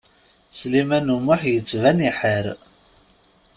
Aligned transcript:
Sliman 0.59 1.13
U 1.15 1.17
Muḥ 1.25 1.41
yettban 1.51 1.97
iḥar. 2.09 2.45